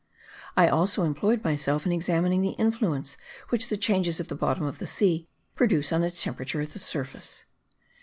I 0.57 0.67
also 0.67 1.03
employed 1.03 1.43
myself 1.43 1.85
in 1.85 1.91
examining 1.91 2.41
the 2.41 2.55
influence 2.57 3.17
which 3.49 3.69
the 3.69 3.77
changes 3.77 4.19
at 4.19 4.29
the 4.29 4.33
bottom 4.35 4.63
of 4.63 4.79
the 4.79 4.87
sea 4.87 5.27
produce 5.53 5.93
on 5.93 6.01
its 6.01 6.23
temperature 6.23 6.59
at 6.61 6.71
the 6.73 6.79
surface. 6.79 7.45